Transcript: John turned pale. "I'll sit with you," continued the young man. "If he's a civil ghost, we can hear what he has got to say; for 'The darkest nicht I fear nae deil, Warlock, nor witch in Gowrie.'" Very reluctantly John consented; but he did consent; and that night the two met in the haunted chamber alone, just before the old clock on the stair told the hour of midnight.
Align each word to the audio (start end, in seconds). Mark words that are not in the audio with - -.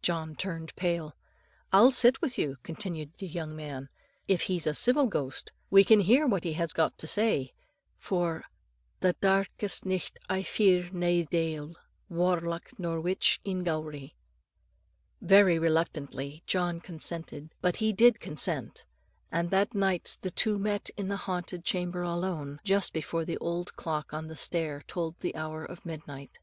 John 0.00 0.36
turned 0.36 0.74
pale. 0.74 1.14
"I'll 1.70 1.90
sit 1.90 2.22
with 2.22 2.38
you," 2.38 2.56
continued 2.62 3.12
the 3.18 3.26
young 3.26 3.54
man. 3.54 3.90
"If 4.26 4.40
he's 4.44 4.66
a 4.66 4.72
civil 4.74 5.04
ghost, 5.04 5.52
we 5.68 5.84
can 5.84 6.00
hear 6.00 6.26
what 6.26 6.44
he 6.44 6.54
has 6.54 6.72
got 6.72 6.96
to 6.96 7.06
say; 7.06 7.52
for 7.98 8.44
'The 9.00 9.16
darkest 9.20 9.84
nicht 9.84 10.18
I 10.30 10.42
fear 10.44 10.88
nae 10.94 11.24
deil, 11.30 11.76
Warlock, 12.08 12.70
nor 12.78 13.02
witch 13.02 13.38
in 13.44 13.64
Gowrie.'" 13.64 14.14
Very 15.20 15.58
reluctantly 15.58 16.42
John 16.46 16.80
consented; 16.80 17.50
but 17.60 17.76
he 17.76 17.92
did 17.92 18.18
consent; 18.18 18.86
and 19.30 19.50
that 19.50 19.74
night 19.74 20.16
the 20.22 20.30
two 20.30 20.58
met 20.58 20.88
in 20.96 21.08
the 21.08 21.18
haunted 21.18 21.66
chamber 21.66 22.00
alone, 22.00 22.60
just 22.64 22.94
before 22.94 23.26
the 23.26 23.36
old 23.40 23.76
clock 23.76 24.14
on 24.14 24.28
the 24.28 24.36
stair 24.36 24.82
told 24.86 25.20
the 25.20 25.36
hour 25.36 25.62
of 25.66 25.84
midnight. 25.84 26.38